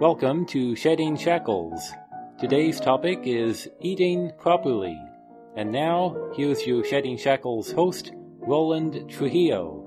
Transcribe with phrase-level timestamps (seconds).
[0.00, 1.92] Welcome to Shedding Shackles.
[2.38, 4.96] Today's topic is eating properly.
[5.56, 9.84] And now, here's your Shedding Shackles host, Roland Trujillo.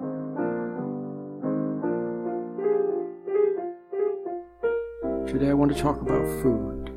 [5.26, 6.92] Today I want to talk about food.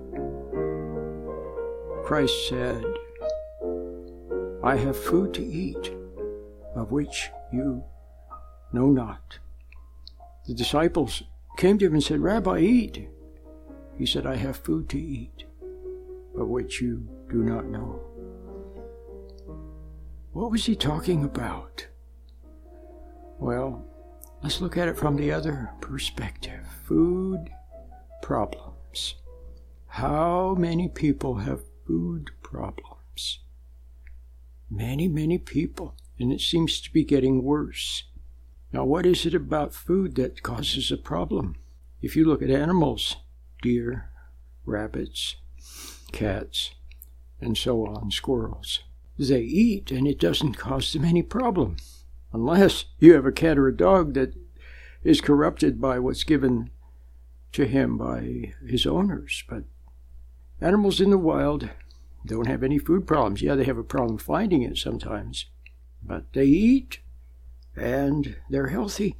[2.04, 2.84] Christ said,
[4.64, 5.93] I have food to eat,
[6.74, 7.84] of which you
[8.72, 9.38] know not.
[10.46, 11.22] The disciples
[11.56, 13.08] came to him and said, Rabbi, eat.
[13.96, 15.44] He said, I have food to eat,
[16.36, 18.00] of which you do not know.
[20.32, 21.86] What was he talking about?
[23.38, 23.84] Well,
[24.42, 27.50] let's look at it from the other perspective food
[28.20, 29.14] problems.
[29.86, 33.38] How many people have food problems?
[34.68, 38.04] Many, many people, and it seems to be getting worse.
[38.72, 41.56] Now, what is it about food that causes a problem?
[42.02, 43.16] If you look at animals,
[43.62, 44.10] deer,
[44.66, 45.36] rabbits,
[46.12, 46.72] cats,
[47.40, 48.80] and so on, squirrels,
[49.18, 51.76] they eat and it doesn't cause them any problem.
[52.32, 54.34] Unless you have a cat or a dog that
[55.04, 56.70] is corrupted by what's given
[57.52, 59.44] to him by his owners.
[59.48, 59.64] But
[60.60, 61.70] animals in the wild
[62.26, 63.42] don't have any food problems.
[63.42, 65.46] Yeah, they have a problem finding it sometimes,
[66.06, 67.00] but they eat
[67.76, 69.16] and they're healthy.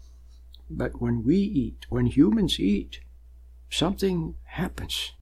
[0.71, 3.01] But when we eat, when humans eat,
[3.71, 5.13] something happens.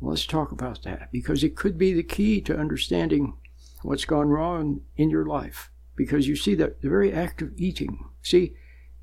[0.00, 3.34] Let's talk about that because it could be the key to understanding
[3.82, 5.70] what's gone wrong in your life.
[5.96, 8.54] Because you see that the very act of eating, see,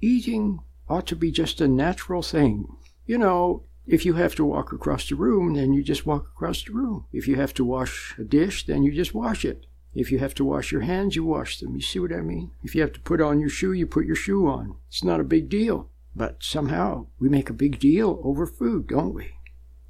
[0.02, 2.76] eating ought to be just a natural thing.
[3.06, 6.64] You know, if you have to walk across the room, then you just walk across
[6.64, 7.06] the room.
[7.14, 9.66] If you have to wash a dish, then you just wash it.
[9.94, 11.76] If you have to wash your hands, you wash them.
[11.76, 12.52] You see what I mean?
[12.64, 14.76] If you have to put on your shoe, you put your shoe on.
[14.90, 15.90] It's not a big deal.
[16.16, 19.36] But somehow we make a big deal over food, don't we?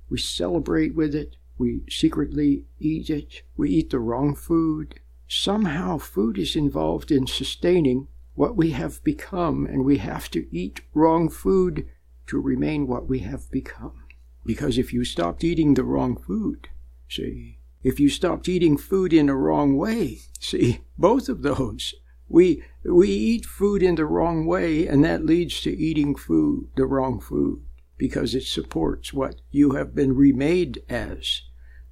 [0.09, 1.37] We celebrate with it.
[1.57, 3.43] We secretly eat it.
[3.55, 4.99] We eat the wrong food.
[5.27, 10.81] Somehow food is involved in sustaining what we have become, and we have to eat
[10.93, 11.87] wrong food
[12.27, 14.03] to remain what we have become.
[14.45, 16.69] Because if you stopped eating the wrong food,
[17.09, 17.56] see,
[17.87, 20.19] if you stopped eating food in the wrong way.
[20.41, 21.95] See, both of those.
[22.27, 26.85] We, we eat food in the wrong way, and that leads to eating food, the
[26.85, 27.61] wrong food,
[27.97, 31.43] because it supports what you have been remade as,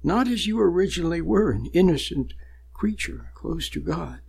[0.02, 2.34] not as you originally were, an innocent
[2.74, 4.20] creature close to God,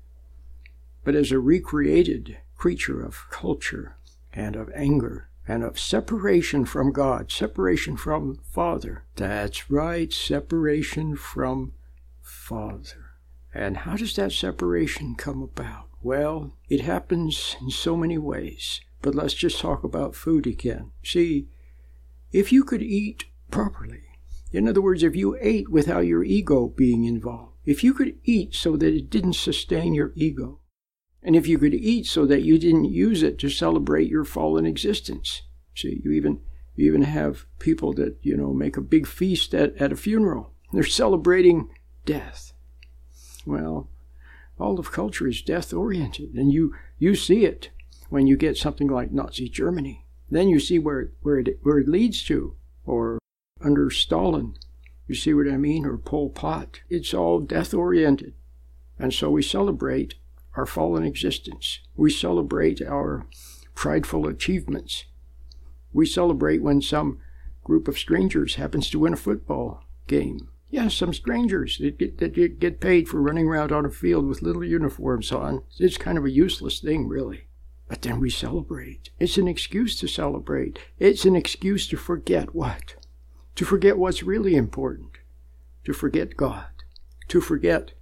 [1.04, 3.98] but as a recreated creature of culture
[4.32, 9.06] and of anger and of separation from God, separation from Father.
[9.16, 11.74] That's right, separation from
[12.22, 13.12] Father.
[13.54, 15.88] And how does that separation come about?
[16.02, 18.82] Well, it happens in so many ways.
[19.02, 20.92] But let's just talk about food again.
[21.04, 21.48] See,
[22.32, 24.04] if you could eat properly,
[24.52, 28.56] in other words, if you ate without your ego being involved, if you could eat
[28.56, 30.60] so that it didn't sustain your ego,
[31.28, 34.66] and if you could eat so that you didn't use it to celebrate your fallen
[34.66, 35.42] existence.
[35.76, 36.40] See, you even
[36.78, 40.54] you even have people that, you know, make a big feast at, at a funeral.
[40.72, 41.70] They're celebrating
[42.06, 42.54] death.
[43.46, 43.90] Well,
[44.58, 47.72] all of culture is death oriented, and you, you see it
[48.10, 50.06] when you get something like Nazi Germany.
[50.32, 52.56] Then you see where, where, it, where it leads to,
[52.86, 53.20] or
[53.60, 54.56] under Stalin.
[55.08, 55.86] You see what I mean?
[55.86, 56.80] Or Pol Pot.
[56.90, 58.34] It's all death oriented.
[58.98, 60.16] And so we celebrate
[60.58, 61.80] our fallen existence.
[61.96, 63.28] We celebrate our
[63.76, 65.06] prideful achievements.
[65.94, 67.20] We celebrate when some
[67.64, 70.50] group of strangers happens to win a football game.
[70.70, 74.42] Yes, some strangers that get, that get paid for running around on a field with
[74.42, 75.64] little uniforms on.
[75.80, 77.48] It's kind of a useless thing, really.
[77.88, 79.12] But then we celebrate.
[79.20, 80.80] It's an excuse to celebrate.
[81.00, 82.96] It's an excuse to forget what?
[83.56, 85.12] To forget what's really important.
[85.86, 86.66] To forget God.
[87.30, 87.94] To forget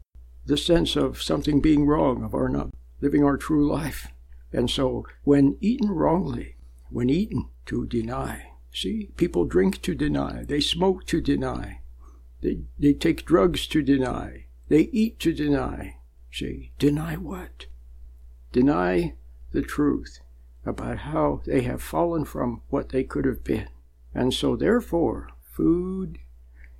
[0.46, 2.70] the sense of something being wrong, of our not
[3.02, 4.08] living our true life.
[4.52, 6.56] And so, when eaten wrongly,
[6.90, 11.82] when eaten to deny, see, people drink to deny, they smoke to deny,
[12.42, 15.98] they, they take drugs to deny, they eat to deny.
[16.32, 17.66] See, deny what?
[18.52, 19.16] Deny
[19.52, 20.20] the truth
[20.66, 23.70] about how they have fallen from what they could have been.
[24.14, 26.20] And so, therefore, food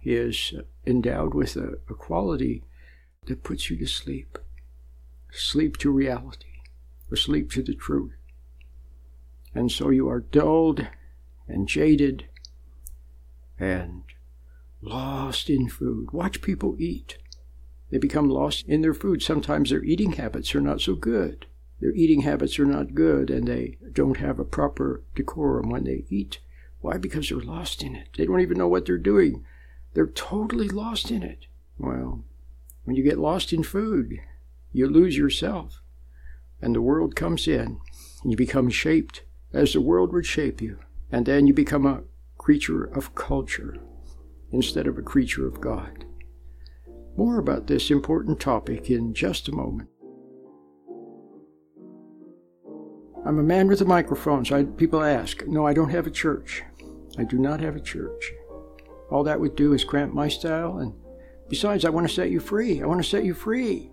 [0.04, 0.54] is
[0.86, 2.64] endowed with a, a quality
[3.28, 4.38] that puts you to sleep.
[5.32, 6.62] Sleep to reality,
[7.12, 8.14] or sleep to the truth.
[9.54, 10.88] And so you are dulled
[11.48, 12.28] and jaded
[13.60, 14.04] and
[14.82, 16.12] lost in food.
[16.12, 17.18] Watch people eat.
[17.90, 19.22] They become lost in their food.
[19.22, 21.46] Sometimes their eating habits are not so good.
[21.80, 26.06] Their eating habits are not good and they don't have a proper decorum when they
[26.10, 26.40] eat.
[26.82, 26.98] Why?
[26.98, 28.10] Because they're lost in it.
[28.18, 29.46] They don't even know what they're doing.
[29.94, 31.46] They're totally lost in it.
[31.78, 32.24] Well,
[32.86, 34.20] when you get lost in food,
[34.72, 35.82] you lose yourself.
[36.62, 37.80] And the world comes in,
[38.24, 39.24] and you become shaped
[39.54, 40.80] as the world would shape you.
[41.12, 42.04] And then you become a
[42.38, 43.80] creature of culture
[44.52, 46.06] instead of a creature of God.
[47.18, 49.90] More about this important topic in just a moment.
[53.26, 55.48] I'm a man with a microphone, so I, people ask.
[55.48, 56.62] No, I don't have a church.
[57.18, 58.34] I do not have a church.
[59.10, 60.94] All that would do is cramp my style, and
[61.50, 62.82] besides, I want to set you free.
[62.82, 63.92] I want to set you free.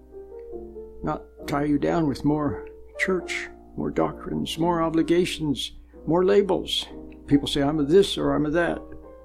[1.03, 2.69] Not tie you down with more
[2.99, 5.73] church, more doctrines, more obligations,
[6.07, 6.87] more labels.
[7.27, 8.81] People say, I'm a this or I'm a that,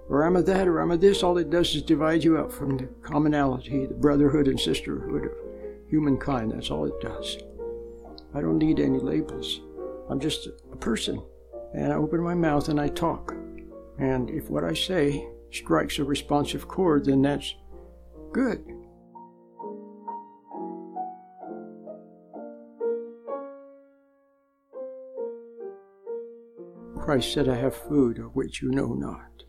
[0.09, 1.24] or I'm a that or I'm a this.
[1.24, 5.31] All it does is divide you up from the commonality, the brotherhood and sisterhood of
[5.89, 6.51] humankind.
[6.51, 7.38] That's all it does.
[8.33, 9.62] I don't need any labels.
[10.09, 11.21] I'm just a person.
[11.74, 13.33] And I open my mouth and I talk.
[14.00, 17.56] And if what I say strikes a responsive chord, then that's
[18.38, 18.63] good.
[26.95, 29.42] Christ said, I have food of which you know not.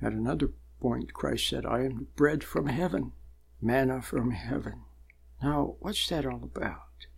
[0.00, 0.48] At another
[0.80, 3.12] point, Christ said, I am bread from heaven,
[3.60, 4.80] manna from heaven.
[5.42, 7.08] Now, what's that all about?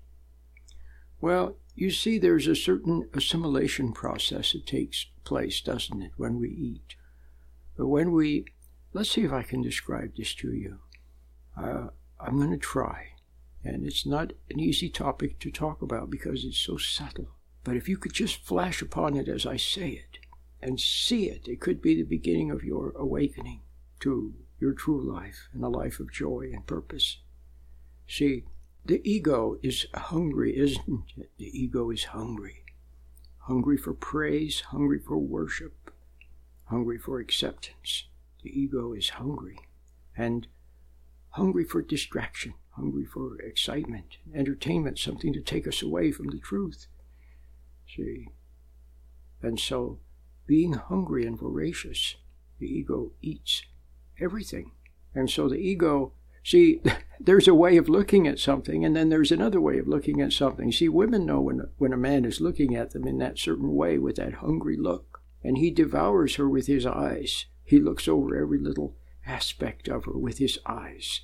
[1.20, 6.48] Well, you see, there's a certain assimilation process that takes place, doesn't it, when we
[6.48, 6.96] eat?
[7.76, 8.46] But when we,
[8.92, 10.80] let's see if I can describe this to you.
[11.56, 11.88] Uh,
[12.20, 13.08] I'm going to try.
[13.62, 17.28] And it's not an easy topic to talk about because it's so subtle.
[17.64, 20.18] But if you could just flash upon it as I say it
[20.60, 23.62] and see it, it could be the beginning of your awakening
[24.00, 27.18] to your true life and a life of joy and purpose.
[28.06, 28.44] See,
[28.84, 31.30] the ego is hungry, isn't it?
[31.38, 32.64] The ego is hungry.
[33.38, 35.90] Hungry for praise, hungry for worship,
[36.66, 38.04] hungry for acceptance.
[38.42, 39.58] The ego is hungry.
[40.16, 40.46] And
[41.34, 46.86] hungry for distraction, hungry for excitement, entertainment, something to take us away from the truth.
[47.86, 48.28] See?
[49.42, 49.98] And so,
[50.46, 52.16] being hungry and voracious,
[52.58, 53.62] the ego eats
[54.20, 54.72] everything.
[55.14, 56.12] And so the ego
[56.44, 56.82] See,
[57.20, 60.32] there's a way of looking at something, and then there's another way of looking at
[60.32, 60.70] something.
[60.70, 63.98] See, women know when, when a man is looking at them in that certain way
[63.98, 67.46] with that hungry look, and he devours her with his eyes.
[67.64, 68.94] He looks over every little
[69.26, 71.20] aspect of her with his eyes.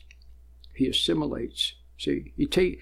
[0.75, 1.75] He assimilates.
[1.99, 2.81] See, he take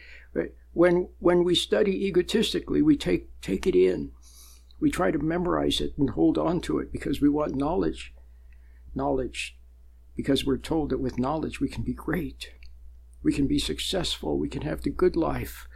[0.73, 4.13] when when we study egotistically, we take take it in.
[4.81, 8.15] We try to memorize it and hold on to it because we want knowledge.
[8.95, 9.59] Knowledge
[10.19, 12.51] because we're told that with knowledge we can be great,
[13.23, 15.69] we can be successful, we can have the good life,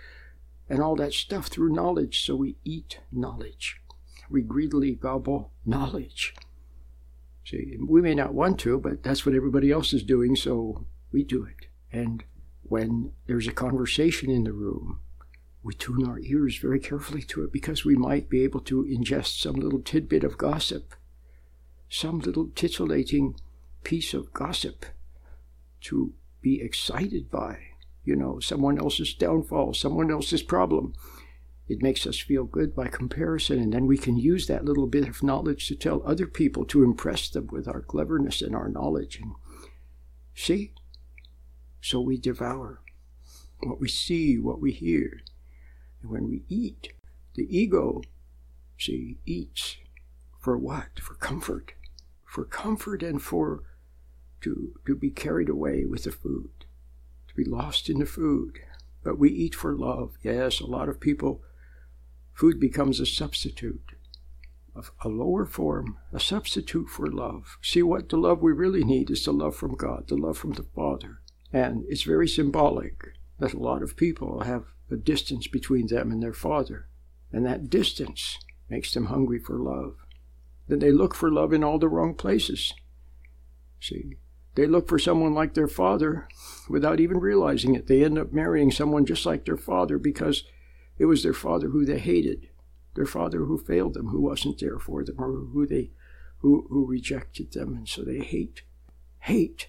[0.68, 2.26] and all that stuff through knowledge.
[2.26, 3.80] So we eat knowledge.
[4.28, 6.34] We greedily gobble knowledge.
[7.44, 11.24] See, we may not want to, but that's what everybody else is doing, so we
[11.24, 11.66] do it.
[11.92, 12.24] And
[12.62, 15.00] when there's a conversation in the room,
[15.62, 19.40] we tune our ears very carefully to it because we might be able to ingest
[19.40, 20.94] some little tidbit of gossip,
[21.88, 23.36] some little titillating
[23.84, 24.86] piece of gossip
[25.82, 27.58] to be excited by,
[28.04, 30.94] you know, someone else's downfall, someone else's problem.
[31.68, 35.08] It makes us feel good by comparison, and then we can use that little bit
[35.08, 39.20] of knowledge to tell other people to impress them with our cleverness and our knowledge.
[39.20, 39.32] And
[40.34, 40.72] see?
[41.80, 42.80] So we devour
[43.60, 45.22] what we see, what we hear.
[46.02, 46.92] And when we eat,
[47.34, 48.02] the ego,
[48.78, 49.76] see, eats
[50.38, 50.98] for what?
[51.00, 51.72] For comfort.
[52.26, 53.62] For comfort and for
[54.40, 56.50] to, to be carried away with the food,
[57.28, 58.58] to be lost in the food.
[59.04, 60.14] But we eat for love.
[60.22, 61.42] Yes, a lot of people,
[62.34, 63.92] food becomes a substitute
[65.04, 67.58] a lower form, a substitute for love.
[67.60, 70.52] See, what the love we really need is the love from God, the love from
[70.52, 71.20] the Father.
[71.52, 76.22] And it's very symbolic that a lot of people have a distance between them and
[76.22, 76.88] their Father.
[77.30, 79.96] And that distance makes them hungry for love.
[80.68, 82.72] Then they look for love in all the wrong places.
[83.80, 84.16] See,
[84.54, 86.28] they look for someone like their father
[86.68, 87.88] without even realizing it.
[87.88, 90.44] They end up marrying someone just like their father because
[90.98, 92.48] it was their father who they hated,
[92.94, 95.90] their father who failed them, who wasn't there for them, or who they
[96.38, 98.62] who, who rejected them, and so they hate.
[99.20, 99.68] Hate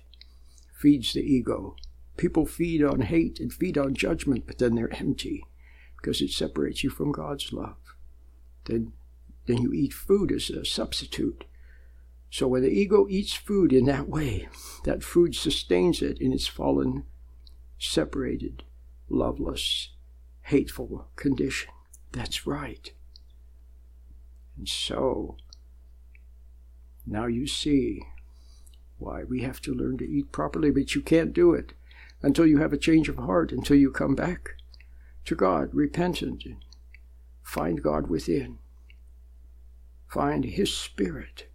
[0.73, 1.75] feeds the ego.
[2.17, 5.43] People feed on hate and feed on judgment, but then they're empty
[5.97, 7.77] because it separates you from God's love.
[8.65, 8.93] Then,
[9.45, 11.45] then you eat food as a substitute
[12.33, 14.47] so when the ego eats food in that way,
[14.85, 17.03] that food sustains it in its fallen
[17.77, 18.63] separated,
[19.07, 19.92] loveless,
[20.43, 21.71] hateful condition.
[22.11, 22.91] That's right.
[24.57, 25.37] And so,
[27.05, 28.03] now you see
[28.97, 31.73] why we have to learn to eat properly, but you can't do it
[32.21, 34.51] until you have a change of heart, until you come back
[35.25, 36.57] to God, repentant, and
[37.41, 38.59] find God within.
[40.07, 41.47] Find His Spirit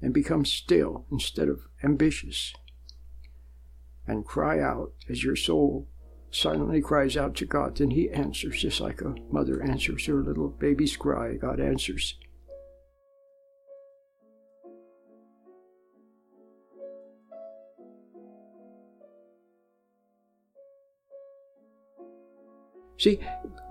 [0.00, 2.54] and become still instead of ambitious.
[4.06, 5.88] And cry out as your soul
[6.36, 7.76] silently cries out to God.
[7.76, 11.34] Then He answers, just like a mother answers her little baby's cry.
[11.34, 12.16] God answers.
[22.98, 23.20] See,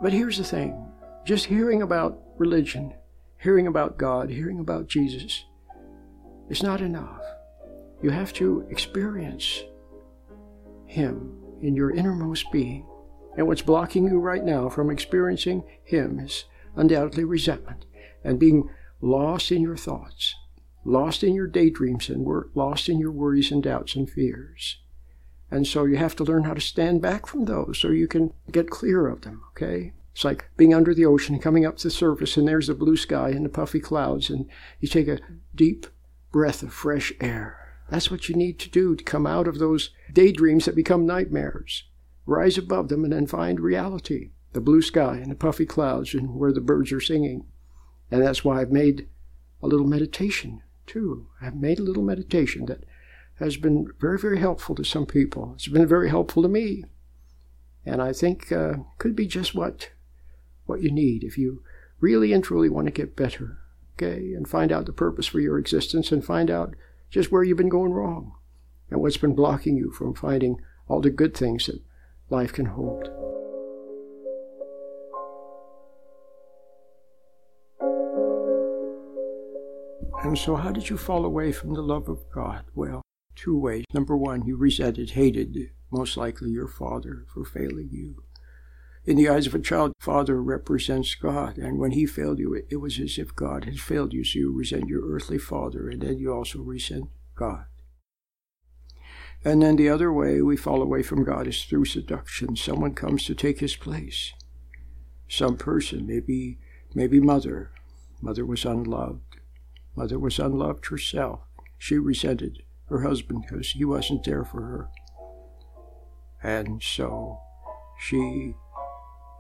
[0.02, 0.88] but here's the thing
[1.26, 2.94] just hearing about religion,
[3.40, 5.46] hearing about God, hearing about Jesus,
[6.50, 7.22] is not enough.
[8.02, 9.64] You have to experience
[10.86, 12.86] Him in your innermost being.
[13.38, 16.46] And what's blocking you right now from experiencing Him is
[16.76, 17.86] undoubtedly resentment
[18.24, 18.70] and being
[19.02, 20.36] lost in your thoughts,
[20.84, 24.78] lost in your daydreams, and wor- lost in your worries and doubts and fears.
[25.52, 28.34] And so you have to learn how to stand back from those so you can
[28.52, 29.94] get clear of them, okay?
[30.14, 32.74] It's like being under the ocean and coming up to the surface, and there's the
[32.74, 35.20] blue sky and the puffy clouds, and you take a
[35.54, 35.88] deep
[36.32, 37.65] breath of fresh air.
[37.90, 41.84] That's what you need to do to come out of those daydreams that become nightmares.
[42.26, 46.34] Rise above them and then find reality the blue sky and the puffy clouds and
[46.34, 47.46] where the birds are singing.
[48.10, 49.08] And that's why I've made
[49.62, 51.28] a little meditation, too.
[51.42, 52.86] I've made a little meditation that
[53.40, 55.52] has been very, very helpful to some people.
[55.56, 56.86] It's been very helpful to me.
[57.86, 59.90] And I think uh, could be just what
[60.66, 61.62] what you need if you
[62.00, 63.60] really and truly want to get better,
[63.96, 66.76] okay, and find out the purpose for your existence and find out
[67.10, 68.34] just where you've been going wrong
[68.90, 71.82] and what's been blocking you from finding all the good things that
[72.30, 73.10] life can hold.
[80.24, 82.66] And so, how did you fall away from the love of God?
[82.74, 83.04] Well,
[83.36, 83.86] two ways.
[83.94, 85.56] Number one, you resented, hated,
[85.92, 88.24] most likely your father for failing you.
[89.06, 92.78] In the eyes of a child, father represents God, and when he failed you, it
[92.78, 96.18] was as if God had failed you, so you resent your earthly father, and then
[96.18, 97.66] you also resent God.
[99.44, 102.56] And then the other way we fall away from God is through seduction.
[102.56, 104.34] Someone comes to take his place.
[105.28, 106.58] Some person, maybe,
[106.96, 107.70] maybe mother.
[108.22, 109.38] Mother was unloved.
[109.96, 111.42] Mother was unloved herself.
[111.78, 114.90] She resented her husband because he wasn't there for her.
[116.42, 117.40] And so
[118.00, 118.56] she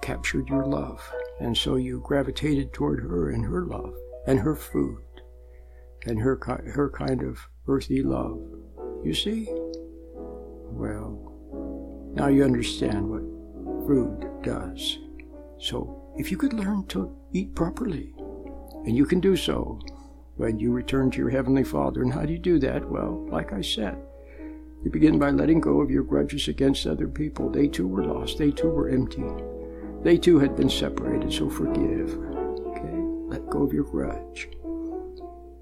[0.05, 1.01] captured your love.
[1.39, 3.95] And so you gravitated toward her and her love
[4.27, 5.01] and her food
[6.05, 6.39] and her,
[6.73, 8.39] her kind of earthy love.
[9.03, 9.47] You see?
[10.77, 11.33] Well,
[12.13, 14.99] now you understand what food does.
[15.57, 18.13] So if you could learn to eat properly,
[18.85, 19.79] and you can do so
[20.35, 22.03] when you return to your Heavenly Father.
[22.03, 22.87] And how do you do that?
[22.87, 23.97] Well, like I said,
[24.83, 27.49] you begin by letting go of your grudges against other people.
[27.49, 29.25] They too were lost, they too were empty.
[30.05, 32.15] They too had been separated, so forgive.
[32.67, 32.95] Okay?
[33.27, 34.47] Let go of your grudge.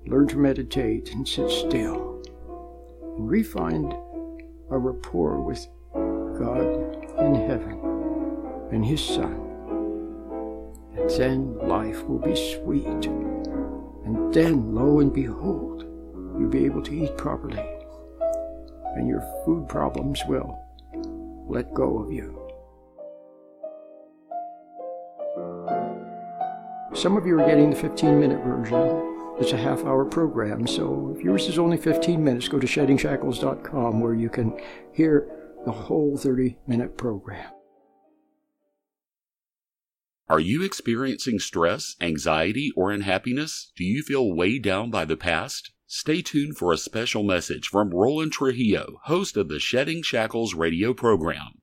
[0.05, 2.21] Learn to meditate and sit still.
[3.15, 3.93] And refind
[4.69, 6.59] a rapport with God
[7.19, 7.79] in heaven
[8.73, 9.31] and His Son.
[10.97, 13.05] And then life will be sweet.
[14.05, 15.85] And then, lo and behold,
[16.38, 17.65] you'll be able to eat properly.
[18.97, 20.59] And your food problems will
[21.47, 22.42] let go of you.
[26.95, 29.35] Some of you are getting the 15 minute version.
[29.39, 34.00] It's a half hour program, so if yours is only 15 minutes, go to sheddingshackles.com
[34.00, 34.59] where you can
[34.93, 35.27] hear
[35.65, 37.51] the whole 30 minute program.
[40.29, 43.71] Are you experiencing stress, anxiety, or unhappiness?
[43.75, 45.71] Do you feel weighed down by the past?
[45.88, 50.93] Stay tuned for a special message from Roland Trujillo, host of the Shedding Shackles radio
[50.93, 51.62] program.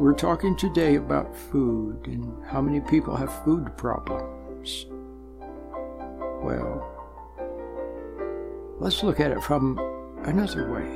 [0.00, 4.86] We're talking today about food and how many people have food problems.
[6.42, 6.88] Well,
[8.78, 9.78] let's look at it from
[10.24, 10.88] another way.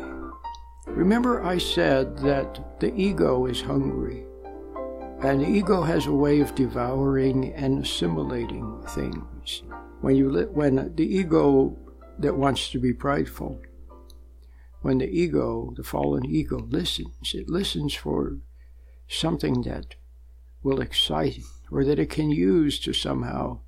[0.87, 4.25] Remember, I said that the ego is hungry,
[5.21, 9.65] and the ego has a way of devouring and assimilating things.
[10.01, 11.77] When you li- when the ego
[12.21, 13.61] that wants to be prideful,
[14.81, 18.39] when the ego, the fallen ego, listens, it listens for
[19.09, 19.95] something that
[20.63, 23.59] will excite or that it can use to somehow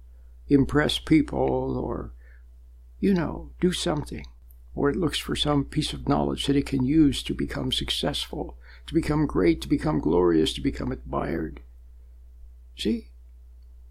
[0.48, 2.12] impress people, or
[3.00, 4.24] you know, do something
[4.76, 8.58] or it looks for some piece of knowledge that it can use to become successful,
[8.86, 11.60] to become great, to become glorious, to become admired.
[12.76, 13.08] See?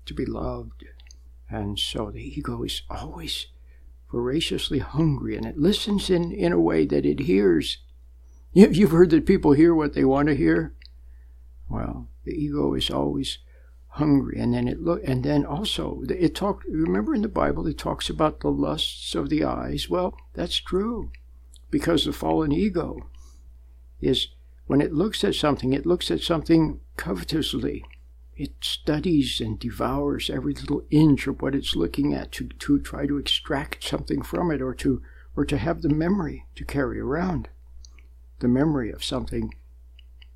[0.06, 0.86] To be loved.
[1.50, 3.48] And so the ego is always
[4.12, 7.80] voraciously hungry and it listens in, in a way that it hears.
[8.54, 10.76] You've heard that people hear what they want to hear.
[11.70, 13.40] Well, the ego is always
[13.96, 17.78] hungry and then it look and then also it talk remember in the bible it
[17.78, 19.90] talks about the lusts of the eyes?
[19.90, 21.12] Well that's true
[21.72, 23.10] because the fallen ego
[24.02, 24.28] is
[24.68, 27.86] when it looks at something it looks at something covetously.
[28.36, 33.08] It studies and devours every little inch of what it's looking at to, to try
[33.08, 35.02] to extract something from it or to
[35.38, 37.48] or to have the memory to carry around.
[38.40, 39.54] The memory of something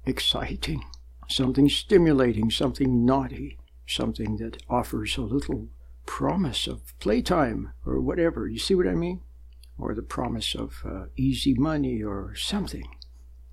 [0.05, 0.85] exciting
[1.29, 3.57] something stimulating, something naughty,
[3.87, 5.69] something that offers a little
[6.05, 8.47] promise of playtime or whatever.
[8.47, 9.21] You see what I mean?
[9.77, 12.95] Or the promise of uh, easy money or something.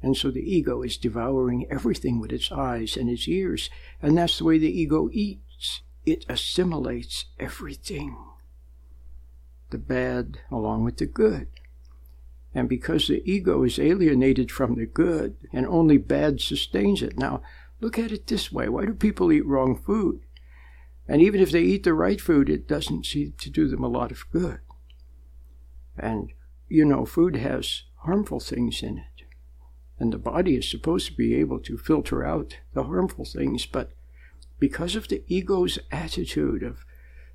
[0.02, 3.70] And so the ego is devouring everything with its eyes and its ears.
[4.02, 8.16] And that's the way the ego eats it assimilates everything
[9.70, 11.48] the bad along with the good.
[12.54, 17.18] And because the ego is alienated from the good and only bad sustains it.
[17.18, 17.42] Now,
[17.80, 20.22] Look at it this way why do people eat wrong food?
[21.08, 23.88] And even if they eat the right food, it doesn't seem to do them a
[23.88, 24.58] lot of good.
[25.96, 26.32] And,
[26.68, 29.24] you know, food has harmful things in it.
[29.98, 33.92] And the body is supposed to be able to filter out the harmful things, but
[34.58, 36.84] because of the ego's attitude of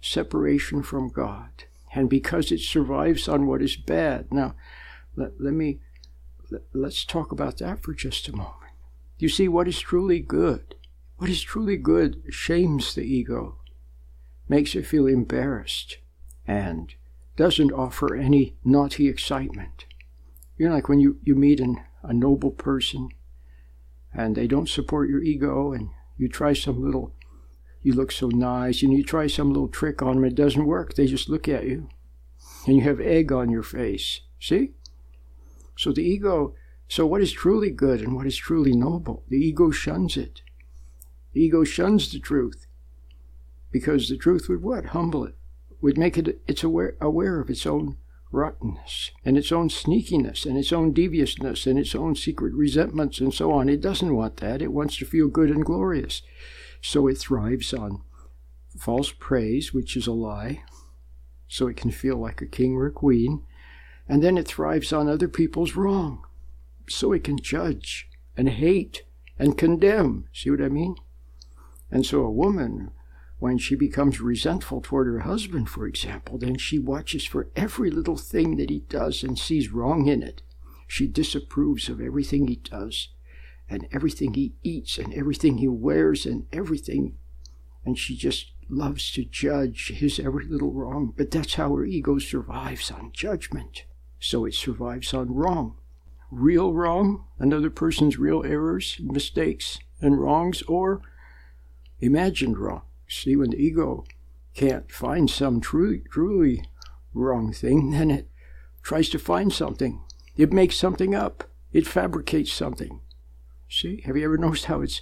[0.01, 1.63] separation from God,
[1.93, 4.31] and because it survives on what is bad.
[4.31, 4.55] Now,
[5.15, 5.79] let, let me
[6.49, 8.60] let, let's talk about that for just a moment.
[9.21, 10.73] You see, what is truly good,
[11.17, 13.57] what is truly good shames the ego,
[14.49, 15.99] makes it feel embarrassed,
[16.47, 16.91] and
[17.37, 19.85] doesn't offer any naughty excitement.
[20.57, 23.09] You know, like when you, you meet an, a noble person
[24.11, 27.13] and they don't support your ego, and you try some little,
[27.83, 30.95] you look so nice, and you try some little trick on them, it doesn't work.
[30.95, 31.89] They just look at you,
[32.65, 34.21] and you have egg on your face.
[34.39, 34.71] See?
[35.77, 36.55] So the ego
[36.91, 39.23] so, what is truly good and what is truly noble?
[39.29, 40.41] The ego shuns it.
[41.31, 42.67] The ego shuns the truth
[43.71, 44.87] because the truth would what?
[44.87, 45.37] Humble it,
[45.79, 47.95] would make it it's aware, aware of its own
[48.29, 53.33] rottenness and its own sneakiness and its own deviousness and its own secret resentments and
[53.33, 53.69] so on.
[53.69, 54.61] It doesn't want that.
[54.61, 56.21] It wants to feel good and glorious.
[56.81, 58.01] So it thrives on
[58.77, 60.65] false praise, which is a lie,
[61.47, 63.45] so it can feel like a king or a queen.
[64.09, 66.25] And then it thrives on other people's wrong
[66.89, 69.03] so he can judge and hate
[69.37, 70.25] and condemn.
[70.33, 70.95] See what I mean?
[71.89, 72.91] And so a woman,
[73.39, 78.17] when she becomes resentful toward her husband, for example, then she watches for every little
[78.17, 80.41] thing that he does and sees wrong in it.
[80.87, 83.09] She disapproves of everything he does
[83.69, 87.17] and everything he eats and everything he wears and everything.
[87.83, 91.13] And she just loves to judge his every little wrong.
[91.17, 93.85] But that's how her ego survives on judgment.
[94.19, 95.77] So it survives on wrong
[96.31, 101.01] real wrong, another person's real errors, mistakes, and wrongs, or
[101.99, 102.81] imagined wrong.
[103.07, 104.05] See, when the ego
[104.55, 106.65] can't find some truly, truly
[107.13, 108.29] wrong thing, then it
[108.81, 110.01] tries to find something.
[110.37, 111.49] It makes something up.
[111.73, 113.01] It fabricates something.
[113.69, 115.01] See, have you ever noticed how it's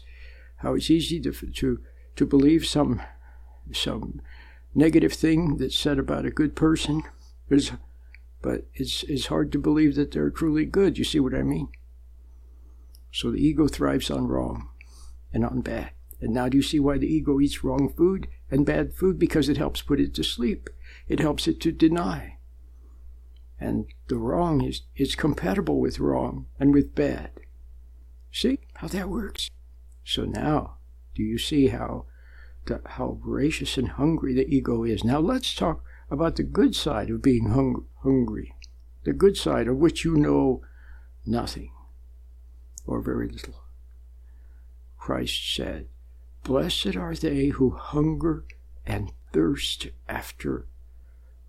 [0.58, 1.80] how it's easy to to
[2.16, 3.02] to believe some
[3.72, 4.22] some
[4.76, 7.04] negative thing that's said about a good person?
[7.48, 7.72] There's
[8.42, 10.98] but it's, it's hard to believe that they're truly good.
[10.98, 11.70] You see what I mean?
[13.12, 14.70] So the ego thrives on wrong
[15.34, 15.92] and on bad.
[16.22, 19.18] And now do you see why the ego eats wrong food and bad food?
[19.18, 20.70] Because it helps put it to sleep.
[21.08, 22.38] It helps it to deny.
[23.60, 27.32] And the wrong is, is compatible with wrong and with bad.
[28.32, 29.50] See how that works?
[30.04, 30.78] So now,
[31.16, 32.06] do you see how,
[32.66, 35.04] the, how voracious and hungry the ego is?
[35.04, 38.56] Now let's talk about the good side of being hung- hungry,
[39.04, 40.62] the good side of which you know
[41.26, 41.72] nothing
[42.86, 43.64] or very little.
[44.98, 45.88] Christ said,
[46.44, 48.46] Blessed are they who hunger
[48.86, 50.68] and thirst after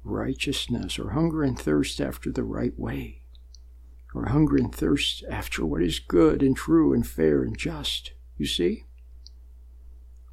[0.04, 3.22] righteousness, or hunger and thirst after the right way,
[4.14, 8.12] or hunger and thirst after what is good and true and fair and just.
[8.36, 8.84] You see?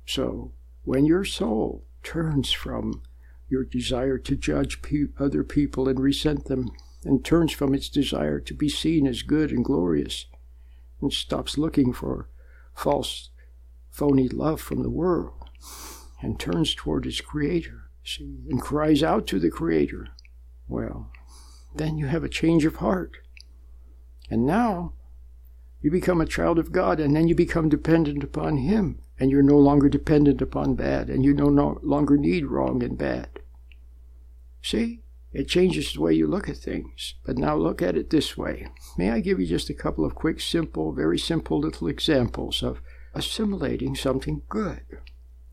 [0.05, 0.51] So,
[0.83, 3.01] when your soul turns from
[3.49, 6.71] your desire to judge pe- other people and resent them,
[7.03, 10.25] and turns from its desire to be seen as good and glorious,
[11.01, 12.29] and stops looking for
[12.75, 13.29] false,
[13.89, 15.49] phony love from the world,
[16.21, 20.09] and turns toward its Creator, see, and cries out to the Creator,
[20.67, 21.11] well,
[21.75, 23.17] then you have a change of heart.
[24.29, 24.93] And now
[25.81, 29.41] you become a child of God, and then you become dependent upon Him, and you're
[29.41, 31.47] no longer dependent upon bad, and you no
[31.81, 33.36] longer need wrong and bad.
[34.69, 35.01] See?
[35.31, 37.15] It changes the way you look at things.
[37.25, 38.67] But now look at it this way.
[38.97, 42.81] May I give you just a couple of quick, simple, very simple little examples of
[43.13, 44.81] assimilating something good?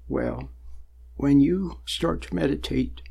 [0.08, 0.50] Well,
[1.14, 3.02] when you start to meditate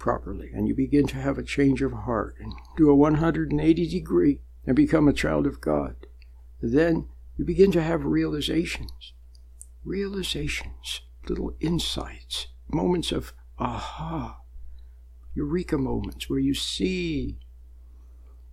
[0.00, 4.40] properly and you begin to have a change of heart and do a 180 degree
[4.66, 5.94] and become a child of God,
[6.60, 9.12] then you begin to have realizations.
[9.84, 14.41] Realizations, little insights, moments of aha,
[15.34, 17.38] eureka moments where you see.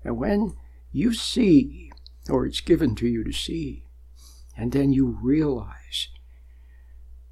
[0.03, 0.55] And when
[0.91, 1.91] you see,
[2.29, 3.85] or it's given to you to see,
[4.57, 6.09] and then you realize,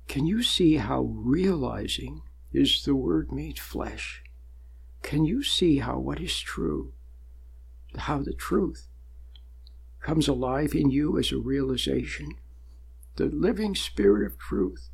[0.07, 2.21] can you see how realizing
[2.53, 4.23] is the Word made flesh?
[5.01, 6.93] Can you see how what is true,
[7.95, 8.87] how the truth
[10.07, 12.29] comes alive in you as a realization.
[13.15, 14.89] The living spirit of truth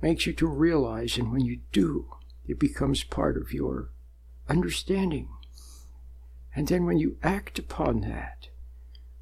[0.00, 2.08] makes you to realize, and when you do,
[2.46, 3.90] it becomes part of your
[4.48, 5.28] understanding.
[6.54, 8.48] And then when you act upon that,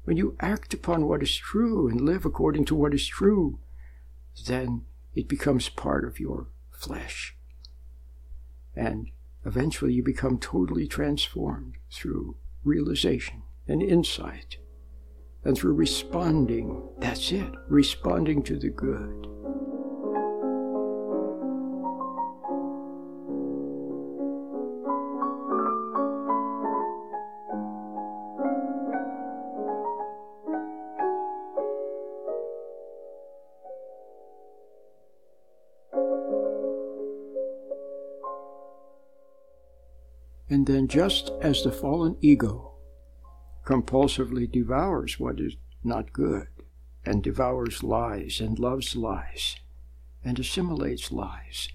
[0.03, 3.59] when you act upon what is true and live according to what is true,
[4.45, 7.35] then it becomes part of your flesh.
[8.75, 9.11] And
[9.45, 14.57] eventually you become totally transformed through realization and insight.
[15.43, 19.27] And through responding, that's it, responding to the good.
[40.71, 42.71] Then, just as the fallen ego
[43.65, 46.47] compulsively devours what is not good,
[47.05, 49.55] and devours lies, and loves lies,
[50.23, 51.69] and assimilates lies,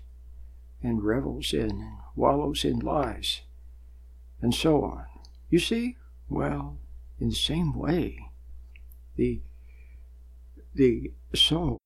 [0.82, 3.42] and revels in, and wallows in lies,
[4.40, 5.06] and so on.
[5.50, 5.96] You see?
[6.28, 6.78] Well,
[7.18, 8.30] in the same way,
[9.16, 9.40] the,
[10.74, 11.78] the soul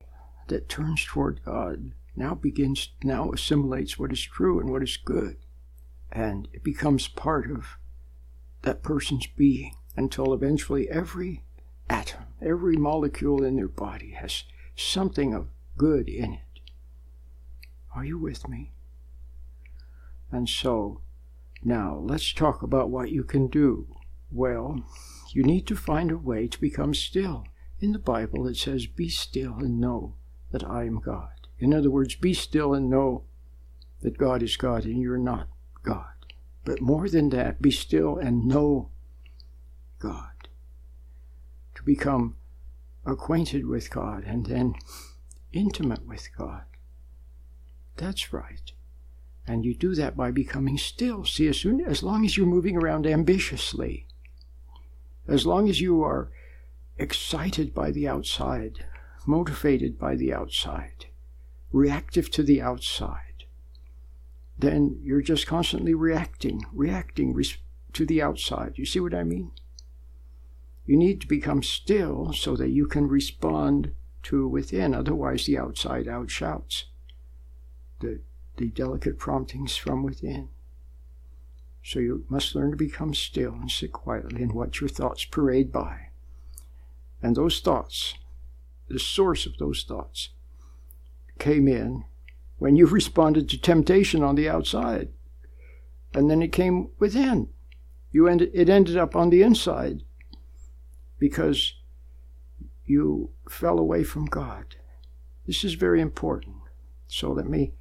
[0.48, 5.36] that turns toward God now begins, now assimilates what is true and what is good,
[6.12, 7.78] and it becomes part of
[8.62, 11.44] that person's being until eventually every
[11.88, 14.44] atom, every molecule in their body has
[14.76, 16.60] something of good in it.
[17.94, 18.72] Are you with me?
[20.30, 21.00] And so,
[21.64, 23.88] now let's talk about what you can do.
[24.30, 24.84] Well,
[25.32, 27.44] you need to find a way to become still.
[27.80, 30.14] In the Bible, it says, Be still and know
[30.52, 31.48] that I am God.
[31.58, 33.24] In other words, be still and know
[34.02, 35.48] that God is God and you're not
[35.82, 36.04] God.
[36.64, 38.90] But more than that, be still and know
[39.98, 40.48] God,
[41.74, 42.36] to become
[43.04, 44.74] acquainted with God and then
[45.52, 46.64] intimate with God.
[47.96, 48.72] That's right.
[49.46, 51.24] And you do that by becoming still.
[51.24, 54.06] See, as soon as long as you're moving around ambitiously,
[55.26, 56.30] as long as you are
[56.98, 58.84] excited by the outside,
[59.26, 61.06] motivated by the outside,
[61.72, 63.29] reactive to the outside,
[64.60, 67.42] then you're just constantly reacting, reacting
[67.92, 68.74] to the outside.
[68.76, 69.52] You see what I mean?
[70.86, 73.92] You need to become still so that you can respond
[74.24, 76.84] to within, otherwise, the outside outshouts
[78.00, 78.20] the,
[78.56, 80.48] the delicate promptings from within.
[81.82, 85.72] So you must learn to become still and sit quietly and watch your thoughts parade
[85.72, 86.08] by.
[87.22, 88.14] And those thoughts,
[88.88, 90.30] the source of those thoughts,
[91.38, 92.04] came in
[92.60, 95.08] when you've responded to temptation on the outside.
[96.12, 97.48] And then it came within.
[98.12, 100.02] You ended, it ended up on the inside
[101.18, 101.74] because
[102.84, 104.76] you fell away from God.
[105.46, 106.56] This is very important.
[107.08, 107.72] So let me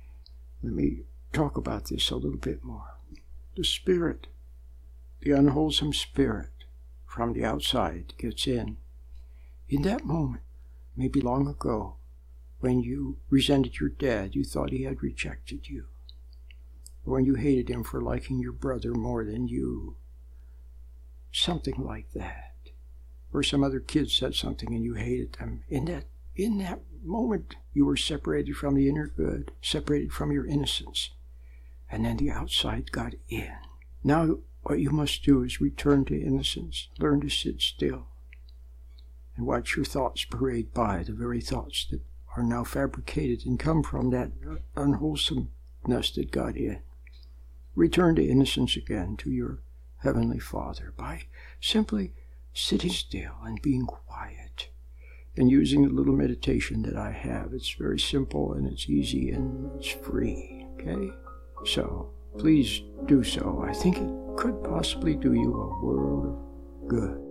[0.63, 1.01] let me
[1.33, 2.95] talk about this a little bit more.
[3.57, 4.27] The spirit,
[5.21, 6.51] the unwholesome spirit
[7.05, 8.77] from the outside gets in.
[9.67, 10.43] In that moment,
[10.95, 11.98] maybe long ago,
[12.59, 15.85] when you resented your dad, you thought he had rejected you.
[17.05, 19.95] Or when you hated him for liking your brother more than you.
[21.31, 22.53] Something like that.
[23.31, 25.63] Or some other kid said something and you hated them.
[25.69, 30.45] In that in that moment you were separated from the inner good, separated from your
[30.45, 31.11] innocence.
[31.91, 33.55] And then the outside got in.
[34.03, 38.07] Now what you must do is return to innocence, learn to sit still,
[39.35, 42.01] and watch your thoughts parade by, the very thoughts that
[42.35, 44.31] are now fabricated and come from that
[44.75, 46.81] unwholesomeness that got in.
[47.75, 49.59] Return to innocence again, to your
[49.97, 51.23] Heavenly Father, by
[51.61, 52.13] simply
[52.53, 54.69] sitting still and being quiet
[55.37, 57.53] and using the little meditation that I have.
[57.53, 60.65] It's very simple and it's easy and it's free.
[60.73, 61.11] Okay?
[61.65, 63.63] So please do so.
[63.67, 67.28] I think it could possibly do you a world of good.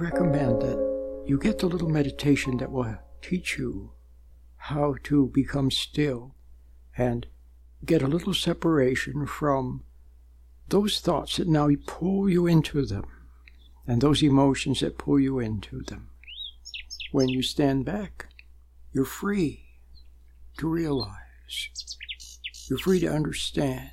[0.00, 3.92] Recommend that you get the little meditation that will teach you
[4.56, 6.34] how to become still
[6.96, 7.26] and
[7.84, 9.84] get a little separation from
[10.68, 13.04] those thoughts that now pull you into them
[13.86, 16.10] and those emotions that pull you into them.
[17.12, 18.26] When you stand back,
[18.92, 19.64] you're free
[20.58, 21.70] to realize,
[22.68, 23.90] you're free to understand,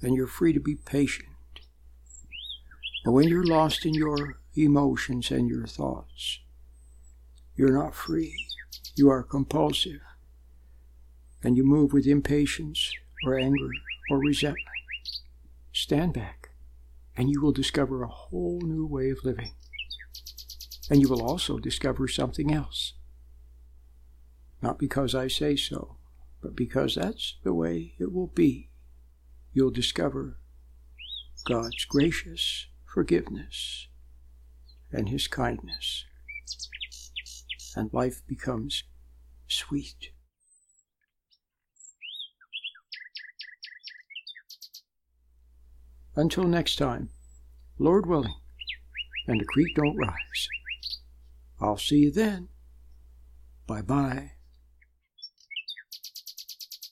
[0.00, 1.28] and you're free to be patient.
[3.04, 6.40] But when you're lost in your emotions and your thoughts,
[7.56, 8.46] you're not free.
[8.94, 10.00] You are compulsive.
[11.42, 12.92] And you move with impatience
[13.24, 13.70] or anger
[14.10, 14.64] or resentment.
[15.72, 16.50] Stand back,
[17.16, 19.54] and you will discover a whole new way of living.
[20.90, 22.94] And you will also discover something else.
[24.62, 25.96] Not because I say so,
[26.40, 28.70] but because that's the way it will be.
[29.52, 30.38] You'll discover
[31.44, 33.87] God's gracious forgiveness
[34.92, 36.04] and his kindness.
[37.76, 38.84] And life becomes
[39.46, 40.10] sweet.
[46.16, 47.10] Until next time,
[47.78, 48.34] Lord willing,
[49.28, 50.48] and the creek don't rise.
[51.60, 52.48] I'll see you then.
[53.66, 54.37] Bye bye.